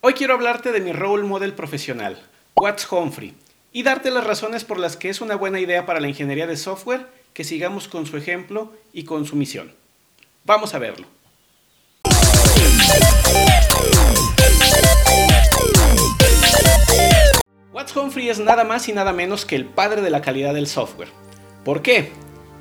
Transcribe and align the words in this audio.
Hoy 0.00 0.12
quiero 0.12 0.34
hablarte 0.34 0.70
de 0.70 0.80
mi 0.80 0.92
role 0.92 1.24
model 1.24 1.54
profesional, 1.54 2.22
Watts 2.54 2.86
Humphrey, 2.92 3.34
y 3.72 3.82
darte 3.82 4.12
las 4.12 4.24
razones 4.24 4.62
por 4.62 4.78
las 4.78 4.96
que 4.96 5.08
es 5.08 5.20
una 5.20 5.34
buena 5.34 5.58
idea 5.58 5.86
para 5.86 5.98
la 5.98 6.06
ingeniería 6.06 6.46
de 6.46 6.56
software 6.56 7.08
que 7.34 7.42
sigamos 7.42 7.88
con 7.88 8.06
su 8.06 8.16
ejemplo 8.16 8.72
y 8.92 9.02
con 9.02 9.26
su 9.26 9.34
misión. 9.34 9.72
Vamos 10.44 10.72
a 10.72 10.78
verlo. 10.78 11.08
Watts 17.72 17.96
Humphrey 17.96 18.28
es 18.28 18.38
nada 18.38 18.62
más 18.62 18.88
y 18.88 18.92
nada 18.92 19.12
menos 19.12 19.44
que 19.44 19.56
el 19.56 19.64
padre 19.64 20.00
de 20.00 20.10
la 20.10 20.22
calidad 20.22 20.54
del 20.54 20.68
software. 20.68 21.08
¿Por 21.64 21.82
qué? 21.82 22.12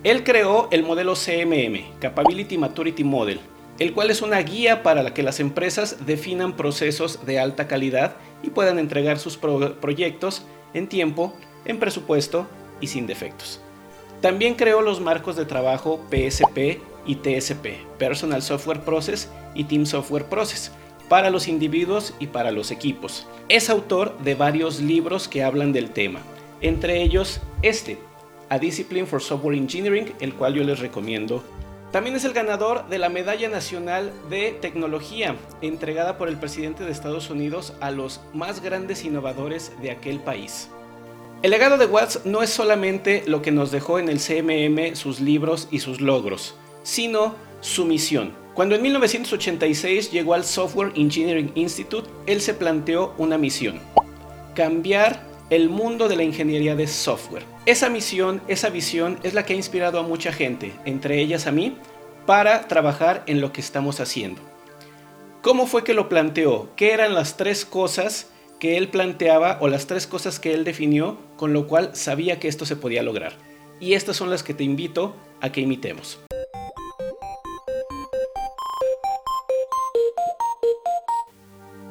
Él 0.04 0.24
creó 0.24 0.70
el 0.72 0.82
modelo 0.82 1.14
CMM, 1.14 2.00
Capability 2.00 2.58
Maturity 2.58 3.04
Model, 3.04 3.40
el 3.80 3.94
cual 3.94 4.10
es 4.10 4.22
una 4.22 4.40
guía 4.40 4.84
para 4.84 5.14
que 5.14 5.24
las 5.24 5.40
empresas 5.40 6.06
definan 6.06 6.56
procesos 6.56 7.26
de 7.26 7.40
alta 7.40 7.68
calidad 7.68 8.16
y 8.44 8.50
puedan 8.50 8.80
entregar 8.80 9.20
sus 9.20 9.38
proyectos 9.38 10.44
en 10.74 10.88
tiempo, 10.88 11.34
en 11.66 11.80
presupuesto 11.80 12.48
y 12.82 12.88
sin 12.88 13.08
defectos. 13.08 13.62
También 14.22 14.56
creó 14.56 14.82
los 14.82 15.00
marcos 15.00 15.36
de 15.36 15.46
trabajo 15.46 16.00
PSP 16.10 16.80
y 17.06 17.16
TSP, 17.16 17.68
Personal 18.00 18.42
Software 18.42 18.82
Process 18.82 19.30
y 19.54 19.64
Team 19.66 19.86
Software 19.86 20.26
Process, 20.26 20.72
para 21.08 21.30
los 21.30 21.48
individuos 21.48 22.14
y 22.20 22.28
para 22.28 22.52
los 22.52 22.72
equipos. 22.72 23.28
Es 23.48 23.70
autor 23.70 24.18
de 24.20 24.36
varios 24.36 24.82
libros 24.82 25.28
que 25.28 25.44
hablan 25.44 25.72
del 25.72 25.92
tema, 25.92 26.20
entre 26.62 27.02
ellos 27.02 27.40
este, 27.62 27.98
A 28.50 28.58
Discipline 28.60 29.08
for 29.08 29.22
Software 29.22 29.56
Engineering, 29.56 30.14
el 30.20 30.34
cual 30.34 30.56
yo 30.56 30.64
les 30.64 30.80
recomiendo 30.80 31.44
también 31.92 32.16
es 32.16 32.26
el 32.26 32.34
ganador 32.34 32.88
de 32.90 32.98
la 32.98 33.10
Medalla 33.10 33.48
Nacional 33.48 34.12
de 34.30 34.52
Tecnología, 34.52 35.36
entregada 35.62 36.18
por 36.18 36.28
el 36.28 36.38
presidente 36.38 36.84
de 36.84 36.92
Estados 36.92 37.30
Unidos 37.30 37.74
a 37.80 37.92
los 37.92 38.20
más 38.34 38.62
grandes 38.62 39.06
innovadores 39.06 39.72
de 39.82 39.92
aquel 39.92 40.20
país. 40.20 40.70
El 41.44 41.52
legado 41.52 41.78
de 41.78 41.86
Watts 41.86 42.22
no 42.26 42.42
es 42.44 42.50
solamente 42.50 43.24
lo 43.28 43.42
que 43.42 43.52
nos 43.52 43.72
dejó 43.72 44.00
en 44.00 44.10
el 44.10 44.20
CMM 44.20 44.96
sus 44.96 45.22
libros 45.22 45.68
y 45.72 45.80
sus 45.80 46.02
logros, 46.02 46.56
sino 46.84 47.36
su 47.62 47.86
misión. 47.86 48.34
Cuando 48.54 48.76
en 48.76 48.82
1986 48.82 50.12
llegó 50.12 50.34
al 50.34 50.44
Software 50.44 50.92
Engineering 50.96 51.52
Institute, 51.56 52.10
él 52.26 52.42
se 52.42 52.56
planteó 52.56 53.14
una 53.18 53.38
misión, 53.38 53.80
cambiar 54.56 55.24
el 55.50 55.70
mundo 55.70 56.08
de 56.10 56.16
la 56.18 56.24
ingeniería 56.24 56.76
de 56.76 56.88
software. 56.88 57.44
Esa 57.66 57.90
misión, 57.90 58.42
esa 58.48 58.70
visión 58.70 59.18
es 59.24 59.34
la 59.34 59.46
que 59.46 59.54
ha 59.54 59.58
inspirado 59.58 60.00
a 60.00 60.04
mucha 60.04 60.32
gente, 60.32 60.74
entre 60.86 61.20
ellas 61.22 61.48
a 61.48 61.52
mí, 61.52 61.78
para 62.26 62.68
trabajar 62.68 63.24
en 63.28 63.40
lo 63.40 63.54
que 63.54 63.62
estamos 63.62 64.00
haciendo. 64.00 64.42
¿Cómo 65.42 65.66
fue 65.66 65.84
que 65.84 65.94
lo 65.94 66.10
planteó? 66.10 66.70
¿Qué 66.76 66.92
eran 66.92 67.14
las 67.14 67.38
tres 67.38 67.64
cosas 67.64 68.30
que 68.60 68.76
él 68.76 68.90
planteaba 68.90 69.58
o 69.62 69.70
las 69.70 69.88
tres 69.88 70.08
cosas 70.08 70.40
que 70.40 70.54
él 70.54 70.66
definió 70.66 71.18
con 71.38 71.54
lo 71.54 71.68
cual 71.68 71.96
sabía 71.96 72.40
que 72.40 72.50
esto 72.50 72.66
se 72.66 72.76
podía 72.76 73.04
lograr? 73.04 73.34
Y 73.80 73.94
estas 73.94 74.18
son 74.18 74.30
las 74.30 74.44
que 74.44 74.54
te 74.54 74.66
invito 74.66 75.16
a 75.40 75.52
que 75.52 75.62
imitemos. 75.62 76.20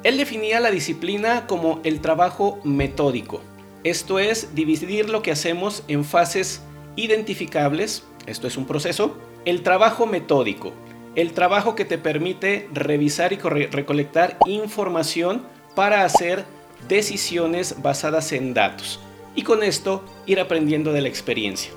Él 0.07 0.15
definía 0.15 0.61
la 0.61 0.71
disciplina 0.71 1.47
como 1.47 1.81
el 1.83 1.99
trabajo 1.99 2.61
metódico. 2.63 3.41
Esto 3.83 4.19
es 4.19 4.55
dividir 4.55 5.09
lo 5.09 5.21
que 5.21 5.31
hacemos 5.31 5.83
en 5.89 6.05
fases 6.05 6.61
identificables, 6.95 8.05
esto 8.25 8.47
es 8.47 8.55
un 8.55 8.65
proceso, 8.65 9.17
el 9.43 9.63
trabajo 9.63 10.05
metódico, 10.05 10.71
el 11.15 11.33
trabajo 11.33 11.75
que 11.75 11.83
te 11.83 11.97
permite 11.97 12.69
revisar 12.71 13.33
y 13.33 13.35
recolectar 13.35 14.37
información 14.45 15.43
para 15.75 16.05
hacer 16.05 16.45
decisiones 16.87 17.81
basadas 17.81 18.31
en 18.31 18.53
datos 18.53 19.01
y 19.35 19.41
con 19.41 19.61
esto 19.61 20.05
ir 20.25 20.39
aprendiendo 20.39 20.93
de 20.93 21.01
la 21.01 21.09
experiencia. 21.09 21.71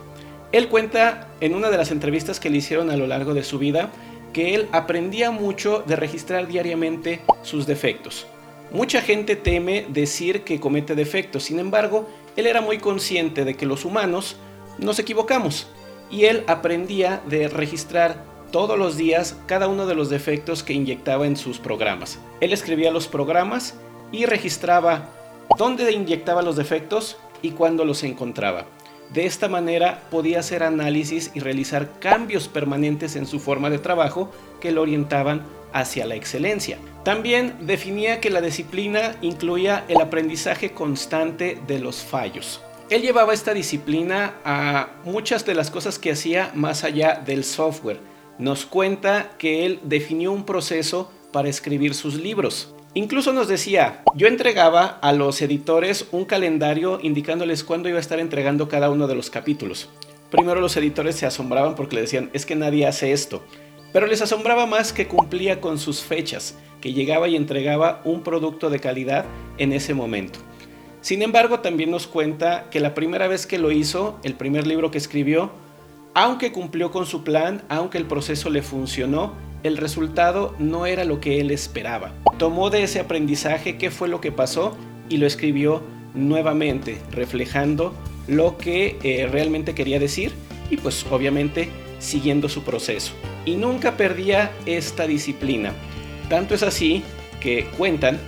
Él 0.52 0.68
cuenta 0.68 1.26
en 1.40 1.56
una 1.56 1.68
de 1.68 1.78
las 1.78 1.90
entrevistas 1.90 2.38
que 2.38 2.48
le 2.48 2.58
hicieron 2.58 2.90
a 2.90 2.96
lo 2.96 3.08
largo 3.08 3.34
de 3.34 3.42
su 3.42 3.58
vida 3.58 3.90
que 4.32 4.54
él 4.54 4.68
aprendía 4.72 5.30
mucho 5.30 5.82
de 5.86 5.96
registrar 5.96 6.46
diariamente 6.46 7.20
sus 7.42 7.66
defectos. 7.66 8.26
Mucha 8.72 9.00
gente 9.00 9.34
teme 9.34 9.86
decir 9.88 10.42
que 10.42 10.60
comete 10.60 10.94
defectos, 10.94 11.44
sin 11.44 11.58
embargo, 11.58 12.08
él 12.36 12.46
era 12.46 12.60
muy 12.60 12.78
consciente 12.78 13.44
de 13.44 13.54
que 13.54 13.66
los 13.66 13.84
humanos 13.84 14.36
nos 14.78 14.98
equivocamos 14.98 15.68
y 16.10 16.24
él 16.24 16.44
aprendía 16.46 17.20
de 17.26 17.48
registrar 17.48 18.24
todos 18.52 18.78
los 18.78 18.96
días 18.96 19.36
cada 19.46 19.68
uno 19.68 19.86
de 19.86 19.94
los 19.94 20.10
defectos 20.10 20.62
que 20.62 20.72
inyectaba 20.72 21.26
en 21.26 21.36
sus 21.36 21.58
programas. 21.58 22.18
Él 22.40 22.52
escribía 22.52 22.90
los 22.90 23.08
programas 23.08 23.74
y 24.12 24.26
registraba 24.26 25.08
dónde 25.56 25.90
inyectaba 25.92 26.42
los 26.42 26.56
defectos 26.56 27.16
y 27.42 27.50
cuándo 27.50 27.84
los 27.84 28.02
encontraba. 28.02 28.66
De 29.12 29.26
esta 29.26 29.48
manera 29.48 30.02
podía 30.10 30.38
hacer 30.38 30.62
análisis 30.62 31.32
y 31.34 31.40
realizar 31.40 31.98
cambios 31.98 32.46
permanentes 32.46 33.16
en 33.16 33.26
su 33.26 33.40
forma 33.40 33.68
de 33.68 33.78
trabajo 33.78 34.30
que 34.60 34.70
lo 34.70 34.82
orientaban 34.82 35.42
hacia 35.72 36.06
la 36.06 36.14
excelencia. 36.14 36.78
También 37.04 37.54
definía 37.62 38.20
que 38.20 38.30
la 38.30 38.40
disciplina 38.40 39.16
incluía 39.20 39.84
el 39.88 40.00
aprendizaje 40.00 40.72
constante 40.72 41.58
de 41.66 41.80
los 41.80 42.02
fallos. 42.02 42.60
Él 42.88 43.02
llevaba 43.02 43.32
esta 43.32 43.54
disciplina 43.54 44.34
a 44.44 44.88
muchas 45.04 45.46
de 45.46 45.54
las 45.54 45.70
cosas 45.70 45.98
que 45.98 46.12
hacía 46.12 46.50
más 46.54 46.84
allá 46.84 47.22
del 47.24 47.44
software. 47.44 48.00
Nos 48.38 48.66
cuenta 48.66 49.30
que 49.38 49.66
él 49.66 49.80
definió 49.84 50.32
un 50.32 50.44
proceso 50.44 51.10
para 51.32 51.48
escribir 51.48 51.94
sus 51.94 52.14
libros. 52.14 52.74
Incluso 52.92 53.32
nos 53.32 53.46
decía, 53.46 54.02
yo 54.16 54.26
entregaba 54.26 54.98
a 55.00 55.12
los 55.12 55.40
editores 55.42 56.08
un 56.10 56.24
calendario 56.24 56.98
indicándoles 57.00 57.62
cuándo 57.62 57.88
iba 57.88 57.98
a 57.98 58.00
estar 58.00 58.18
entregando 58.18 58.68
cada 58.68 58.90
uno 58.90 59.06
de 59.06 59.14
los 59.14 59.30
capítulos. 59.30 59.88
Primero 60.28 60.60
los 60.60 60.76
editores 60.76 61.14
se 61.14 61.24
asombraban 61.24 61.76
porque 61.76 61.94
le 61.94 62.02
decían, 62.02 62.30
es 62.32 62.46
que 62.46 62.56
nadie 62.56 62.88
hace 62.88 63.12
esto. 63.12 63.44
Pero 63.92 64.08
les 64.08 64.22
asombraba 64.22 64.66
más 64.66 64.92
que 64.92 65.06
cumplía 65.06 65.60
con 65.60 65.78
sus 65.78 66.02
fechas, 66.02 66.58
que 66.80 66.92
llegaba 66.92 67.28
y 67.28 67.36
entregaba 67.36 68.00
un 68.04 68.22
producto 68.22 68.70
de 68.70 68.80
calidad 68.80 69.24
en 69.58 69.72
ese 69.72 69.94
momento. 69.94 70.40
Sin 71.00 71.22
embargo, 71.22 71.60
también 71.60 71.92
nos 71.92 72.08
cuenta 72.08 72.70
que 72.70 72.80
la 72.80 72.94
primera 72.94 73.28
vez 73.28 73.46
que 73.46 73.58
lo 73.58 73.70
hizo, 73.70 74.18
el 74.24 74.34
primer 74.34 74.66
libro 74.66 74.90
que 74.90 74.98
escribió, 74.98 75.52
aunque 76.14 76.50
cumplió 76.50 76.90
con 76.90 77.06
su 77.06 77.22
plan, 77.22 77.62
aunque 77.68 77.98
el 77.98 78.06
proceso 78.06 78.50
le 78.50 78.62
funcionó, 78.62 79.32
el 79.62 79.76
resultado 79.76 80.54
no 80.58 80.86
era 80.86 81.04
lo 81.04 81.20
que 81.20 81.40
él 81.40 81.50
esperaba. 81.50 82.12
Tomó 82.38 82.70
de 82.70 82.82
ese 82.82 83.00
aprendizaje 83.00 83.76
qué 83.76 83.90
fue 83.90 84.08
lo 84.08 84.20
que 84.20 84.32
pasó 84.32 84.76
y 85.08 85.18
lo 85.18 85.26
escribió 85.26 85.82
nuevamente, 86.14 86.98
reflejando 87.10 87.94
lo 88.26 88.56
que 88.56 88.98
eh, 89.02 89.28
realmente 89.30 89.74
quería 89.74 89.98
decir 89.98 90.32
y 90.70 90.76
pues 90.76 91.04
obviamente 91.10 91.68
siguiendo 91.98 92.48
su 92.48 92.62
proceso. 92.62 93.12
Y 93.44 93.56
nunca 93.56 93.96
perdía 93.96 94.52
esta 94.66 95.06
disciplina. 95.06 95.72
Tanto 96.28 96.54
es 96.54 96.62
así 96.62 97.02
que 97.40 97.66
cuentan 97.76 98.18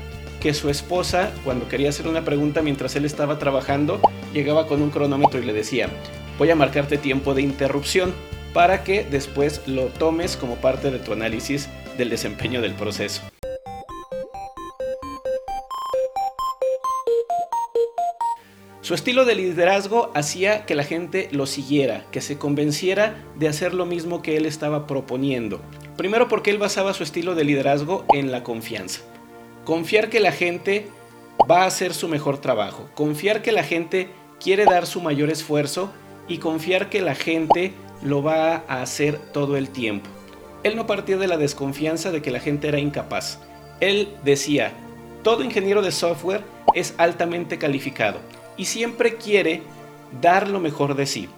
que 0.40 0.54
su 0.54 0.68
esposa, 0.70 1.32
cuando 1.44 1.68
quería 1.68 1.90
hacer 1.90 2.08
una 2.08 2.24
pregunta 2.24 2.62
mientras 2.62 2.96
él 2.96 3.04
estaba 3.04 3.38
trabajando, 3.38 4.00
llegaba 4.32 4.66
con 4.66 4.82
un 4.82 4.90
cronómetro 4.90 5.40
y 5.40 5.44
le 5.44 5.52
decía, 5.52 5.88
voy 6.36 6.50
a 6.50 6.56
marcarte 6.56 6.98
tiempo 6.98 7.32
de 7.34 7.42
interrupción 7.42 8.12
para 8.52 8.84
que 8.84 9.04
después 9.04 9.62
lo 9.66 9.86
tomes 9.86 10.36
como 10.36 10.56
parte 10.56 10.90
de 10.90 10.98
tu 10.98 11.12
análisis 11.12 11.68
del 11.96 12.10
desempeño 12.10 12.60
del 12.60 12.74
proceso. 12.74 13.22
Su 18.80 18.94
estilo 18.94 19.24
de 19.24 19.36
liderazgo 19.36 20.10
hacía 20.12 20.66
que 20.66 20.74
la 20.74 20.82
gente 20.82 21.28
lo 21.30 21.46
siguiera, 21.46 22.04
que 22.10 22.20
se 22.20 22.36
convenciera 22.36 23.14
de 23.36 23.48
hacer 23.48 23.74
lo 23.74 23.86
mismo 23.86 24.22
que 24.22 24.36
él 24.36 24.44
estaba 24.44 24.86
proponiendo. 24.86 25.60
Primero 25.96 26.28
porque 26.28 26.50
él 26.50 26.58
basaba 26.58 26.92
su 26.92 27.04
estilo 27.04 27.34
de 27.34 27.44
liderazgo 27.44 28.04
en 28.12 28.32
la 28.32 28.42
confianza. 28.42 29.00
Confiar 29.64 30.10
que 30.10 30.18
la 30.18 30.32
gente 30.32 30.88
va 31.48 31.62
a 31.62 31.66
hacer 31.66 31.94
su 31.94 32.08
mejor 32.08 32.38
trabajo, 32.38 32.90
confiar 32.94 33.40
que 33.40 33.52
la 33.52 33.62
gente 33.62 34.08
quiere 34.40 34.64
dar 34.64 34.86
su 34.86 35.00
mayor 35.00 35.30
esfuerzo 35.30 35.92
y 36.26 36.38
confiar 36.38 36.88
que 36.88 37.00
la 37.00 37.14
gente 37.14 37.72
lo 38.02 38.22
va 38.22 38.64
a 38.68 38.82
hacer 38.82 39.18
todo 39.18 39.56
el 39.56 39.70
tiempo. 39.70 40.08
Él 40.62 40.76
no 40.76 40.86
partía 40.86 41.16
de 41.16 41.26
la 41.26 41.36
desconfianza 41.36 42.10
de 42.10 42.22
que 42.22 42.30
la 42.30 42.40
gente 42.40 42.68
era 42.68 42.78
incapaz. 42.78 43.38
Él 43.80 44.14
decía, 44.24 44.72
todo 45.22 45.44
ingeniero 45.44 45.82
de 45.82 45.92
software 45.92 46.44
es 46.74 46.94
altamente 46.98 47.58
calificado 47.58 48.18
y 48.56 48.66
siempre 48.66 49.16
quiere 49.16 49.62
dar 50.20 50.48
lo 50.48 50.60
mejor 50.60 50.94
de 50.94 51.06
sí. 51.06 51.28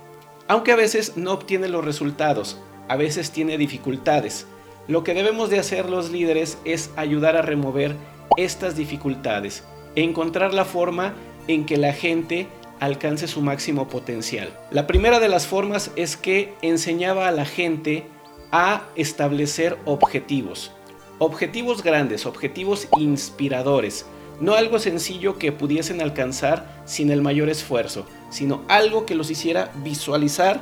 Aunque 0.46 0.72
a 0.72 0.76
veces 0.76 1.16
no 1.16 1.32
obtiene 1.32 1.68
los 1.68 1.84
resultados, 1.84 2.58
a 2.88 2.96
veces 2.96 3.30
tiene 3.30 3.56
dificultades. 3.56 4.46
Lo 4.88 5.04
que 5.04 5.14
debemos 5.14 5.48
de 5.48 5.58
hacer 5.58 5.88
los 5.88 6.10
líderes 6.10 6.58
es 6.64 6.90
ayudar 6.96 7.36
a 7.36 7.42
remover 7.42 7.96
estas 8.36 8.76
dificultades, 8.76 9.64
encontrar 9.94 10.52
la 10.52 10.64
forma 10.64 11.14
en 11.48 11.64
que 11.64 11.78
la 11.78 11.92
gente 11.92 12.48
alcance 12.80 13.26
su 13.26 13.40
máximo 13.40 13.88
potencial. 13.88 14.56
La 14.70 14.86
primera 14.86 15.20
de 15.20 15.28
las 15.28 15.46
formas 15.46 15.90
es 15.96 16.16
que 16.16 16.54
enseñaba 16.62 17.28
a 17.28 17.32
la 17.32 17.44
gente 17.44 18.06
a 18.52 18.84
establecer 18.96 19.78
objetivos. 19.84 20.72
Objetivos 21.18 21.82
grandes, 21.82 22.26
objetivos 22.26 22.88
inspiradores, 22.98 24.06
no 24.40 24.54
algo 24.54 24.78
sencillo 24.78 25.38
que 25.38 25.52
pudiesen 25.52 26.00
alcanzar 26.00 26.82
sin 26.84 27.10
el 27.10 27.22
mayor 27.22 27.48
esfuerzo, 27.48 28.06
sino 28.30 28.62
algo 28.68 29.06
que 29.06 29.14
los 29.14 29.30
hiciera 29.30 29.70
visualizar 29.82 30.60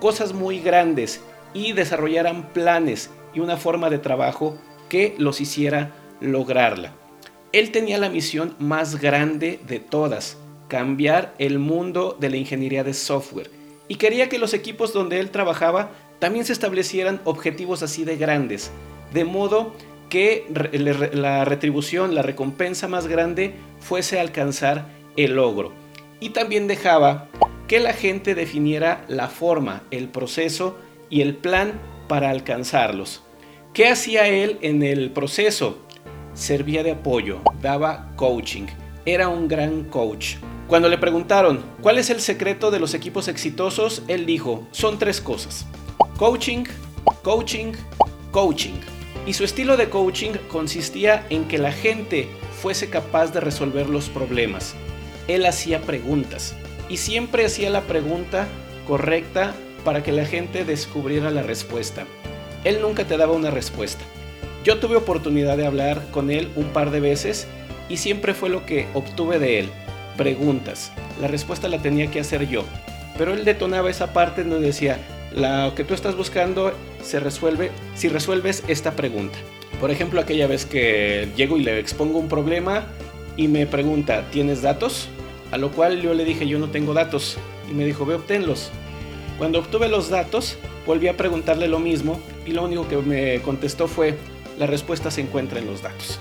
cosas 0.00 0.32
muy 0.32 0.60
grandes 0.60 1.20
y 1.54 1.72
desarrollaran 1.72 2.52
planes 2.52 3.10
y 3.32 3.40
una 3.40 3.56
forma 3.56 3.90
de 3.90 3.98
trabajo 3.98 4.58
que 4.88 5.14
los 5.18 5.40
hiciera 5.40 5.92
lograrla. 6.20 6.92
Él 7.52 7.70
tenía 7.70 7.98
la 7.98 8.10
misión 8.10 8.54
más 8.58 9.00
grande 9.00 9.60
de 9.66 9.78
todas, 9.78 10.36
cambiar 10.68 11.34
el 11.38 11.58
mundo 11.58 12.16
de 12.18 12.30
la 12.30 12.36
ingeniería 12.36 12.84
de 12.84 12.94
software, 12.94 13.50
y 13.88 13.96
quería 13.96 14.28
que 14.28 14.38
los 14.38 14.52
equipos 14.54 14.92
donde 14.92 15.20
él 15.20 15.30
trabajaba 15.30 15.90
también 16.18 16.44
se 16.44 16.52
establecieran 16.52 17.20
objetivos 17.24 17.82
así 17.82 18.04
de 18.04 18.16
grandes, 18.16 18.70
de 19.12 19.24
modo 19.24 19.74
que 20.08 20.46
la 21.12 21.44
retribución, 21.44 22.14
la 22.14 22.22
recompensa 22.22 22.88
más 22.88 23.06
grande 23.06 23.54
fuese 23.80 24.18
alcanzar 24.18 24.88
el 25.16 25.36
logro. 25.36 25.72
Y 26.20 26.30
también 26.30 26.66
dejaba 26.68 27.28
que 27.68 27.80
la 27.80 27.92
gente 27.92 28.34
definiera 28.34 29.04
la 29.08 29.28
forma, 29.28 29.82
el 29.90 30.08
proceso 30.08 30.78
y 31.10 31.20
el 31.20 31.36
plan 31.36 31.80
para 32.08 32.30
alcanzarlos. 32.30 33.22
¿Qué 33.74 33.88
hacía 33.88 34.28
él 34.28 34.58
en 34.62 34.82
el 34.82 35.10
proceso? 35.10 35.78
Servía 36.34 36.82
de 36.82 36.92
apoyo, 36.92 37.40
daba 37.60 38.12
coaching, 38.16 38.66
era 39.06 39.28
un 39.28 39.46
gran 39.46 39.84
coach. 39.84 40.34
Cuando 40.66 40.88
le 40.88 40.98
preguntaron 40.98 41.64
cuál 41.80 41.96
es 41.98 42.10
el 42.10 42.20
secreto 42.20 42.72
de 42.72 42.80
los 42.80 42.92
equipos 42.92 43.28
exitosos, 43.28 44.02
él 44.08 44.26
dijo, 44.26 44.66
son 44.72 44.98
tres 44.98 45.20
cosas. 45.20 45.64
Coaching, 46.18 46.64
coaching, 47.22 47.72
coaching. 48.32 48.74
Y 49.24 49.34
su 49.34 49.44
estilo 49.44 49.76
de 49.76 49.88
coaching 49.88 50.32
consistía 50.48 51.24
en 51.30 51.46
que 51.46 51.58
la 51.58 51.70
gente 51.70 52.28
fuese 52.60 52.90
capaz 52.90 53.32
de 53.32 53.38
resolver 53.38 53.88
los 53.88 54.08
problemas. 54.08 54.74
Él 55.28 55.46
hacía 55.46 55.82
preguntas 55.82 56.56
y 56.88 56.96
siempre 56.96 57.46
hacía 57.46 57.70
la 57.70 57.82
pregunta 57.82 58.48
correcta 58.88 59.54
para 59.84 60.02
que 60.02 60.10
la 60.10 60.24
gente 60.24 60.64
descubriera 60.64 61.30
la 61.30 61.44
respuesta. 61.44 62.06
Él 62.64 62.80
nunca 62.80 63.04
te 63.04 63.16
daba 63.16 63.34
una 63.34 63.52
respuesta. 63.52 64.04
Yo 64.64 64.78
tuve 64.78 64.96
oportunidad 64.96 65.56
de 65.56 65.66
hablar 65.66 66.10
con 66.10 66.32
él 66.32 66.50
un 66.56 66.66
par 66.70 66.90
de 66.90 66.98
veces 66.98 67.46
y 67.88 67.96
siempre 67.98 68.34
fue 68.34 68.48
lo 68.48 68.66
que 68.66 68.86
obtuve 68.94 69.38
de 69.38 69.60
él. 69.60 69.70
Preguntas. 70.16 70.92
La 71.20 71.28
respuesta 71.28 71.68
la 71.68 71.78
tenía 71.78 72.10
que 72.10 72.20
hacer 72.20 72.48
yo. 72.48 72.64
Pero 73.18 73.32
él 73.32 73.44
detonaba 73.44 73.90
esa 73.90 74.12
parte 74.12 74.44
donde 74.44 74.66
decía, 74.66 74.98
lo 75.34 75.74
que 75.74 75.84
tú 75.84 75.94
estás 75.94 76.16
buscando 76.16 76.72
se 77.02 77.20
resuelve 77.20 77.70
si 77.94 78.08
resuelves 78.08 78.62
esta 78.68 78.92
pregunta. 78.92 79.38
Por 79.80 79.90
ejemplo, 79.90 80.20
aquella 80.20 80.46
vez 80.46 80.64
que 80.64 81.28
llego 81.36 81.56
y 81.56 81.62
le 81.62 81.78
expongo 81.78 82.18
un 82.18 82.28
problema 82.28 82.86
y 83.36 83.48
me 83.48 83.66
pregunta, 83.66 84.24
¿tienes 84.30 84.62
datos? 84.62 85.08
A 85.50 85.58
lo 85.58 85.70
cual 85.70 86.00
yo 86.00 86.14
le 86.14 86.24
dije, 86.24 86.48
yo 86.48 86.58
no 86.58 86.70
tengo 86.70 86.94
datos. 86.94 87.36
Y 87.70 87.74
me 87.74 87.84
dijo, 87.84 88.06
ve, 88.06 88.14
obténlos. 88.14 88.70
Cuando 89.38 89.58
obtuve 89.58 89.88
los 89.88 90.08
datos, 90.08 90.56
volví 90.86 91.08
a 91.08 91.16
preguntarle 91.16 91.68
lo 91.68 91.78
mismo 91.78 92.20
y 92.46 92.52
lo 92.52 92.64
único 92.64 92.88
que 92.88 92.96
me 92.96 93.40
contestó 93.42 93.86
fue, 93.86 94.16
la 94.58 94.66
respuesta 94.66 95.10
se 95.10 95.20
encuentra 95.20 95.58
en 95.58 95.66
los 95.66 95.82
datos. 95.82 96.18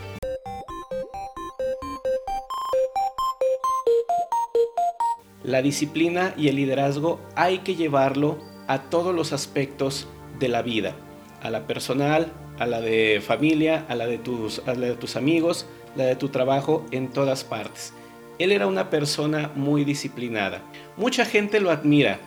La 5.46 5.62
disciplina 5.62 6.34
y 6.36 6.48
el 6.48 6.56
liderazgo 6.56 7.20
hay 7.36 7.60
que 7.60 7.76
llevarlo 7.76 8.40
a 8.66 8.82
todos 8.82 9.14
los 9.14 9.32
aspectos 9.32 10.08
de 10.40 10.48
la 10.48 10.64
vida, 10.64 10.96
a 11.44 11.52
la 11.52 11.68
personal, 11.68 12.34
a 12.58 12.66
la 12.66 12.82
de 12.82 13.22
familia, 13.24 13.86
a 13.88 13.94
la 13.94 14.08
de 14.08 14.18
tus, 14.18 14.64
a 14.66 15.20
amigos, 15.20 15.68
la 15.96 16.06
de 16.06 16.16
tu 16.16 16.30
trabajo, 16.30 16.84
en 16.90 17.10
todas 17.10 17.44
partes. 17.44 17.94
Él 18.40 18.52
era 18.52 18.66
una 18.66 18.90
persona 18.90 19.52
muy 19.54 19.86
disciplinada. 19.86 20.64
Mucha 20.98 21.26
gente 21.26 21.60
lo 21.60 21.70
admira, 21.70 22.18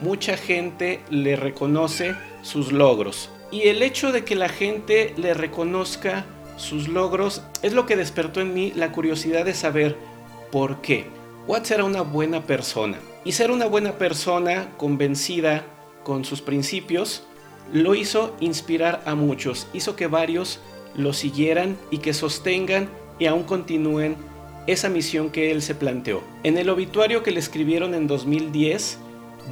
mucha 0.00 0.36
gente 0.36 1.00
le 1.10 1.34
reconoce 1.34 2.14
sus 2.42 2.70
logros. 2.70 3.28
Y 3.50 3.62
el 3.62 3.82
hecho 3.82 4.12
de 4.12 4.22
que 4.22 4.36
la 4.36 4.48
gente 4.48 5.14
le 5.16 5.34
reconozca 5.34 6.26
sus 6.56 6.86
logros 6.86 7.42
es 7.62 7.72
lo 7.72 7.86
que 7.86 7.96
despertó 7.96 8.40
en 8.40 8.54
mí 8.54 8.72
la 8.76 8.92
curiosidad 8.92 9.44
de 9.44 9.54
saber 9.54 9.96
por 10.52 10.80
qué. 10.80 11.17
Watts 11.48 11.70
era 11.70 11.84
una 11.84 12.02
buena 12.02 12.42
persona. 12.42 12.98
Y 13.24 13.32
ser 13.32 13.50
una 13.50 13.64
buena 13.64 13.92
persona 13.92 14.68
convencida 14.76 15.64
con 16.04 16.26
sus 16.26 16.42
principios 16.42 17.22
lo 17.72 17.94
hizo 17.94 18.36
inspirar 18.38 19.02
a 19.06 19.14
muchos, 19.14 19.66
hizo 19.72 19.96
que 19.96 20.08
varios 20.08 20.60
lo 20.94 21.14
siguieran 21.14 21.78
y 21.90 21.98
que 21.98 22.12
sostengan 22.12 22.90
y 23.18 23.26
aún 23.26 23.44
continúen 23.44 24.16
esa 24.66 24.90
misión 24.90 25.30
que 25.30 25.50
él 25.50 25.62
se 25.62 25.74
planteó. 25.74 26.22
En 26.42 26.58
el 26.58 26.68
obituario 26.68 27.22
que 27.22 27.30
le 27.30 27.40
escribieron 27.40 27.94
en 27.94 28.06
2010, 28.06 28.98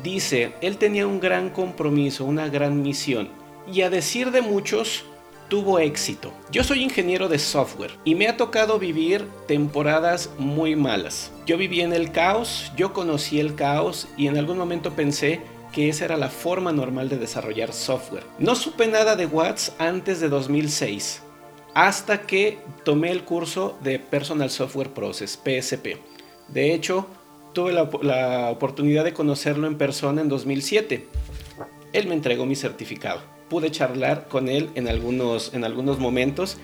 dice, 0.03 0.53
él 0.61 0.77
tenía 0.77 1.07
un 1.07 1.19
gran 1.19 1.49
compromiso, 1.49 2.27
una 2.27 2.49
gran 2.51 2.83
misión, 2.83 3.31
y 3.73 3.81
a 3.81 3.89
decir 3.89 4.33
de 4.33 4.43
muchos, 4.43 5.07
tuvo 5.49 5.79
éxito. 5.79 6.33
Yo 6.51 6.65
soy 6.65 6.83
ingeniero 6.83 7.29
de 7.29 7.39
software 7.39 7.93
y 8.05 8.15
me 8.15 8.29
ha 8.29 8.37
tocado 8.37 8.79
vivir 8.79 9.27
temporadas 9.47 10.31
muy 10.39 10.77
malas. 10.77 11.33
Yo 11.47 11.57
viví 11.57 11.81
en 11.81 11.93
el 11.93 12.13
caos, 12.13 12.73
yo 12.77 12.93
conocí 12.93 13.41
el 13.41 13.55
caos 13.55 14.09
y 14.17 14.27
en 14.27 14.37
algún 14.37 14.59
momento 14.59 14.93
pensé 14.93 15.41
que 15.73 15.89
esa 15.89 16.07
era 16.07 16.17
la 16.17 16.29
forma 16.31 16.73
normal 16.73 17.09
de 17.09 17.19
desarrollar 17.19 17.73
software. 17.73 18.25
No 18.39 18.55
supe 18.55 18.87
nada 18.87 19.15
de 19.15 19.27
Watts 19.27 19.75
antes 19.79 20.21
de 20.21 20.29
2006, 20.29 21.23
hasta 21.75 22.23
que 22.23 22.59
tomé 22.85 23.11
el 23.11 23.25
curso 23.25 23.77
de 23.83 23.99
Personal 23.99 24.51
Software 24.51 24.95
Process, 24.95 25.33
PSP. 25.37 25.99
De 26.49 26.73
hecho, 26.73 27.07
tuve 27.53 27.73
la, 27.73 28.51
oportunidad 28.51 29.05
de 29.05 29.13
conocerlo 29.13 29.67
en 29.67 29.77
persona 29.77 30.23
en 30.23 30.29
2007. 30.29 31.07
Él 31.93 32.07
me 32.07 32.15
entregó 32.15 32.47
mi 32.47 32.57
certificado. 32.57 33.21
Pude 33.49 33.71
charlar 33.71 34.29
con 34.29 34.49
él 34.49 34.71
en 34.75 34.89
algunos, 34.89 35.55
en 35.55 35.65
algunos 35.65 35.99
momentos 35.99 36.59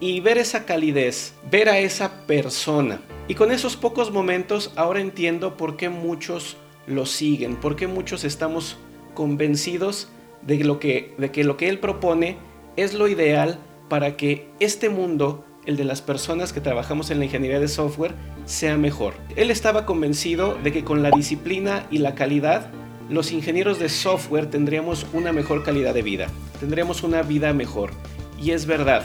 y 0.00 0.18
ver 0.18 0.38
esa 0.38 0.64
calidez, 0.64 1.34
ver 1.50 1.68
a 1.68 1.78
esa 1.78 2.26
persona. 2.26 3.00
Y 3.28 3.34
con 3.34 3.52
esos 3.52 3.76
pocos 3.76 4.10
momentos 4.10 4.72
ahora 4.74 5.00
entiendo 5.00 5.56
por 5.56 5.76
qué 5.76 5.90
muchos 5.90 6.56
lo 6.88 7.06
siguen, 7.06 7.56
porque 7.56 7.86
muchos 7.86 8.24
estamos 8.24 8.78
convencidos 9.14 10.08
de, 10.44 10.64
lo 10.64 10.80
que, 10.80 11.14
de 11.18 11.30
que 11.30 11.44
lo 11.44 11.56
que 11.56 11.68
él 11.68 11.78
propone 11.78 12.36
es 12.76 12.94
lo 12.94 13.06
ideal 13.06 13.58
para 13.88 14.16
que 14.16 14.48
este 14.58 14.88
mundo, 14.88 15.44
el 15.66 15.76
de 15.76 15.84
las 15.84 16.02
personas 16.02 16.52
que 16.52 16.60
trabajamos 16.60 17.10
en 17.10 17.18
la 17.18 17.26
ingeniería 17.26 17.60
de 17.60 17.68
software, 17.68 18.14
sea 18.44 18.76
mejor. 18.76 19.14
Él 19.36 19.50
estaba 19.50 19.86
convencido 19.86 20.58
de 20.64 20.72
que 20.72 20.82
con 20.82 21.02
la 21.02 21.10
disciplina 21.10 21.86
y 21.90 21.98
la 21.98 22.14
calidad, 22.14 22.72
los 23.08 23.32
ingenieros 23.32 23.78
de 23.78 23.88
software 23.88 24.50
tendríamos 24.50 25.06
una 25.12 25.32
mejor 25.32 25.62
calidad 25.64 25.94
de 25.94 26.02
vida, 26.02 26.28
tendríamos 26.60 27.02
una 27.02 27.22
vida 27.22 27.52
mejor. 27.52 27.90
Y 28.40 28.50
es 28.52 28.66
verdad, 28.66 29.04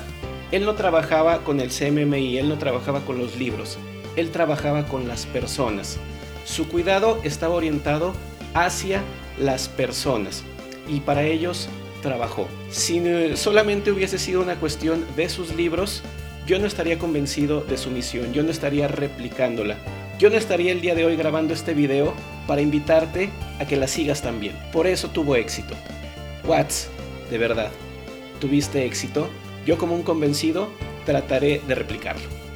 él 0.52 0.66
no 0.66 0.76
trabajaba 0.76 1.40
con 1.40 1.60
el 1.60 1.70
CMMI, 1.70 2.38
él 2.38 2.50
no 2.50 2.58
trabajaba 2.58 3.02
con 3.02 3.18
los 3.18 3.38
libros, 3.38 3.78
él 4.16 4.32
trabajaba 4.32 4.88
con 4.88 5.08
las 5.08 5.26
personas. 5.26 6.00
Su 6.46 6.68
cuidado 6.70 7.20
estaba 7.24 7.56
orientado 7.56 8.14
hacia 8.54 9.02
las 9.40 9.68
personas 9.68 10.44
y 10.88 11.02
para 11.02 11.24
ellos 11.24 11.70
trabajó. 12.02 12.48
Si 12.70 13.02
solamente 13.36 13.92
hubiese 13.92 14.18
sido 14.18 14.42
una 14.42 14.56
cuestión 14.56 15.06
de 15.16 15.30
sus 15.30 15.54
libros, 15.56 16.04
yo 16.48 16.60
no 16.60 16.66
estaría 16.66 16.98
convencido 16.98 17.62
de 17.62 17.78
su 17.78 17.92
misión, 17.92 18.32
yo 18.32 18.44
no 18.44 18.52
estaría 18.52 18.88
replicándola. 18.88 19.78
Yo 20.18 20.32
no 20.32 20.38
estaría 20.38 20.72
el 20.72 20.82
día 20.82 20.96
de 20.96 21.06
hoy 21.06 21.16
grabando 21.16 21.54
este 21.54 21.76
video 21.76 22.14
para 22.48 22.62
invitarte 22.62 23.30
a 23.60 23.66
que 23.66 23.76
la 23.76 23.88
sigas 23.88 24.22
también. 24.22 24.56
Por 24.72 24.88
eso 24.88 25.10
tuvo 25.10 25.36
éxito. 25.36 25.76
Watts, 26.46 26.90
de 27.30 27.38
verdad, 27.38 27.72
tuviste 28.40 28.86
éxito. 28.86 29.30
Yo 29.66 29.78
como 29.78 29.94
un 29.94 30.04
convencido 30.04 30.70
trataré 31.06 31.62
de 31.68 31.76
replicarlo. 31.76 32.47